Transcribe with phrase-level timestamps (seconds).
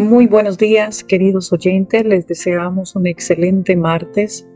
[0.00, 2.06] Muy buenos días, queridos oyentes.
[2.06, 4.48] Les deseamos un excelente martes.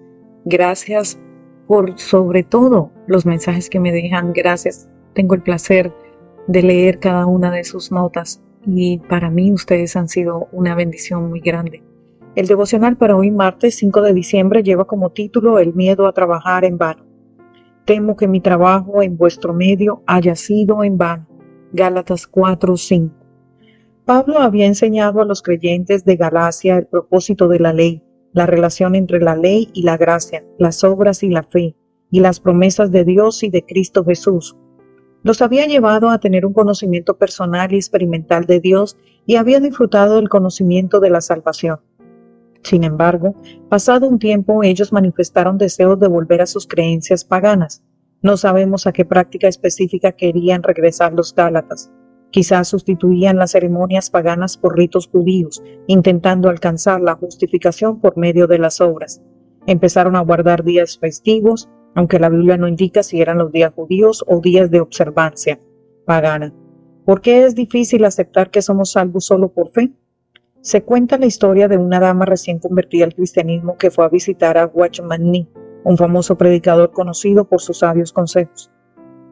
[0.47, 1.21] Gracias
[1.67, 4.33] por sobre todo los mensajes que me dejan.
[4.33, 4.89] Gracias.
[5.13, 5.93] Tengo el placer
[6.47, 11.29] de leer cada una de sus notas y para mí ustedes han sido una bendición
[11.29, 11.83] muy grande.
[12.37, 16.65] El devocional para hoy martes 5 de diciembre lleva como título El miedo a trabajar
[16.65, 17.05] en vano.
[17.85, 21.29] Temo que mi trabajo en vuestro medio haya sido en vano.
[21.71, 23.24] Gálatas 4:5.
[24.05, 28.95] Pablo había enseñado a los creyentes de Galacia el propósito de la ley, la relación
[28.97, 31.75] entre la ley y la gracia, las obras y la fe,
[32.11, 34.57] y las promesas de Dios y de Cristo Jesús,
[35.23, 40.17] los había llevado a tener un conocimiento personal y experimental de Dios y había disfrutado
[40.17, 41.81] del conocimiento de la salvación.
[42.63, 43.35] Sin embargo,
[43.71, 47.83] pasado un tiempo ellos manifestaron deseos de volver a sus creencias paganas.
[48.21, 51.91] No sabemos a qué práctica específica querían regresar los Gálatas.
[52.35, 58.59] Quizás sustituían las ceremonias paganas por ritos judíos, intentando alcanzar la justificación por medio de
[58.59, 59.23] las obras.
[59.69, 64.25] Empezaron a guardar días festivos, aunque la Biblia no indica si eran los días judíos
[64.27, 65.61] o días de observancia
[66.07, 66.53] pagana.
[67.05, 69.93] ¿Por qué es difícil aceptar que somos salvos solo por fe?
[70.61, 74.59] Se cuenta la historia de una dama recién convertida al cristianismo que fue a visitar
[74.59, 75.47] a Watchman Nee,
[75.85, 78.73] un famoso predicador conocido por sus sabios consejos,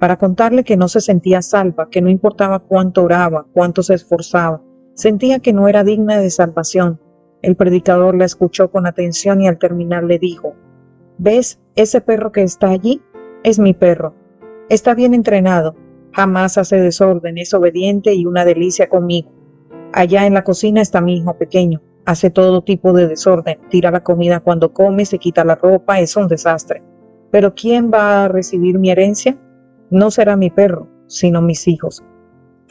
[0.02, 4.60] para contarle que no se sentía salva, que no importaba cuánto oraba, cuánto se esforzaba,
[4.94, 7.00] sentía que no era digna de salvación.
[7.40, 10.56] El predicador la escuchó con atención y al terminar le dijo,
[11.18, 13.00] ¿Ves ese perro que está allí?
[13.44, 14.16] Es mi perro.
[14.68, 15.76] Está bien entrenado,
[16.10, 19.30] jamás hace desorden, es obediente y una delicia conmigo.
[19.92, 24.02] Allá en la cocina está mi hijo pequeño, hace todo tipo de desorden, tira la
[24.02, 26.82] comida cuando come, se quita la ropa, es un desastre.
[27.30, 29.38] Pero ¿quién va a recibir mi herencia?
[29.92, 32.02] No será mi perro, sino mis hijos.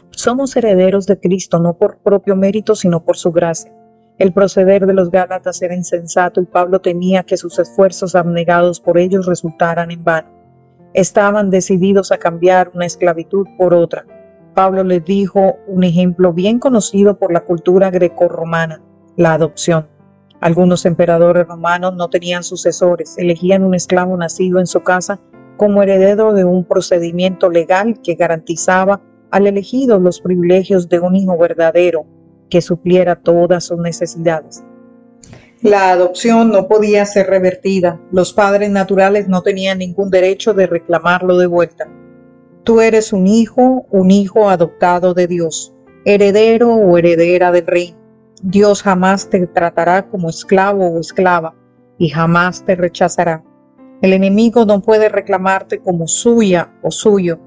[0.09, 3.71] Somos herederos de Cristo no por propio mérito, sino por su gracia.
[4.17, 8.97] El proceder de los Gálatas era insensato y Pablo temía que sus esfuerzos abnegados por
[8.97, 10.29] ellos resultaran en vano.
[10.95, 14.03] Estaban decididos a cambiar una esclavitud por otra.
[14.55, 18.81] Pablo les dijo un ejemplo bien conocido por la cultura grecorromana,
[19.15, 19.87] la adopción.
[20.39, 25.19] Algunos emperadores romanos no tenían sucesores, elegían un esclavo nacido en su casa
[25.61, 28.99] como heredero de un procedimiento legal que garantizaba
[29.29, 32.03] al elegido los privilegios de un hijo verdadero,
[32.49, 34.63] que supliera todas sus necesidades.
[35.61, 38.01] La adopción no podía ser revertida.
[38.11, 41.87] Los padres naturales no tenían ningún derecho de reclamarlo de vuelta.
[42.63, 47.99] Tú eres un hijo, un hijo adoptado de Dios, heredero o heredera del reino.
[48.41, 51.53] Dios jamás te tratará como esclavo o esclava
[51.99, 53.43] y jamás te rechazará.
[54.01, 57.39] El enemigo no puede reclamarte como suya o suyo.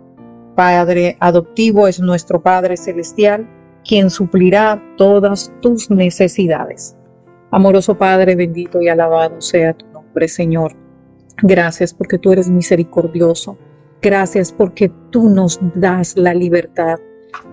[0.54, 3.48] Padre adoptivo es nuestro Padre Celestial
[3.86, 6.96] quien suplirá todas tus necesidades.
[7.50, 10.72] Amoroso Padre, bendito y alabado sea tu nombre, Señor.
[11.42, 13.58] Gracias porque tú eres misericordioso.
[14.00, 16.98] Gracias porque tú nos das la libertad.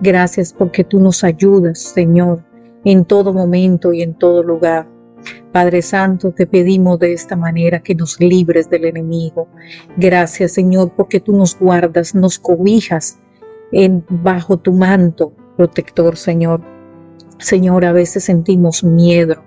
[0.02, 2.44] Gracias porque tú nos ayudas, Señor,
[2.86, 4.88] en todo momento y en todo lugar.
[5.52, 9.48] Padre Santo, te pedimos de esta manera que nos libres del enemigo.
[9.98, 13.20] Gracias, Señor, porque tú nos guardas, nos cobijas
[13.72, 16.62] en, bajo tu manto protector, Señor.
[17.40, 19.44] Señor, a veces sentimos miedo.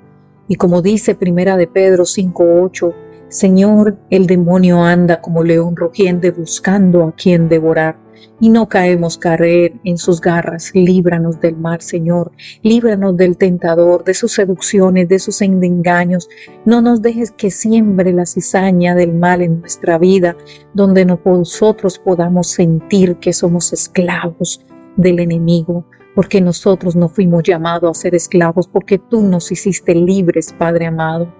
[0.49, 2.95] Y como dice Primera de Pedro 5:8,
[3.35, 7.99] Señor, el demonio anda como león rugiente buscando a quien devorar.
[8.39, 10.71] Y no caemos caer en sus garras.
[10.73, 12.31] Líbranos del mal, Señor.
[12.63, 16.29] Líbranos del tentador, de sus seducciones, de sus engaños.
[16.65, 20.37] No nos dejes que siembre la cizaña del mal en nuestra vida,
[20.73, 24.65] donde nosotros podamos sentir que somos esclavos
[24.97, 25.85] del enemigo,
[26.15, 31.33] porque nosotros no fuimos llamados a ser esclavos, porque tú nos hiciste libres, Padre amado.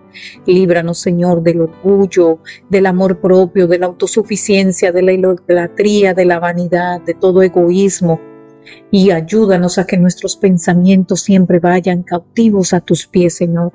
[0.47, 2.39] Líbranos, Señor, del orgullo,
[2.69, 8.21] del amor propio, de la autosuficiencia, de la idolatría, de la vanidad, de todo egoísmo.
[8.91, 13.73] Y ayúdanos a que nuestros pensamientos siempre vayan cautivos a tus pies, Señor.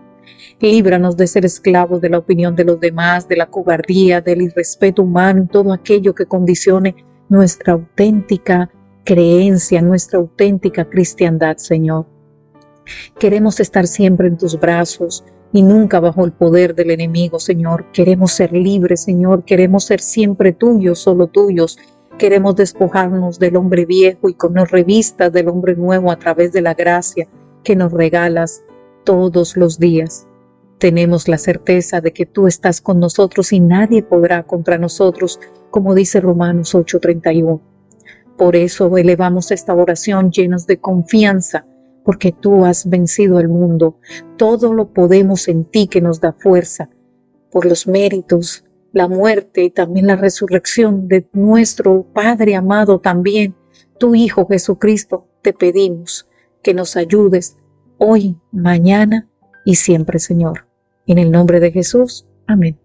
[0.59, 5.03] Líbranos de ser esclavos de la opinión de los demás, de la cobardía, del irrespeto
[5.03, 6.95] humano, todo aquello que condicione
[7.29, 8.69] nuestra auténtica
[9.03, 12.05] creencia, nuestra auténtica cristiandad, Señor.
[13.19, 17.85] Queremos estar siempre en tus brazos y nunca bajo el poder del enemigo, Señor.
[17.91, 19.43] Queremos ser libres, Señor.
[19.45, 21.77] Queremos ser siempre tuyos, solo tuyos.
[22.17, 26.61] Queremos despojarnos del hombre viejo y con las revistas del hombre nuevo a través de
[26.61, 27.27] la gracia
[27.63, 28.63] que nos regalas
[29.03, 30.27] todos los días.
[30.79, 35.39] Tenemos la certeza de que tú estás con nosotros y nadie podrá contra nosotros,
[35.71, 37.59] como dice Romanos 8:31.
[38.39, 41.65] Por eso elevamos esta oración llenos de confianza,
[42.05, 43.97] porque tú has vencido el mundo.
[44.37, 46.89] Todo lo podemos en ti que nos da fuerza,
[47.51, 48.63] por los méritos,
[48.93, 53.55] la muerte y también la resurrección de nuestro Padre amado también,
[53.97, 56.25] tu Hijo Jesucristo, te pedimos
[56.63, 57.57] que nos ayudes
[57.97, 59.27] hoy, mañana
[59.65, 60.65] y siempre, Señor.
[61.07, 62.25] En el nombre de Jesús.
[62.47, 62.79] Amén.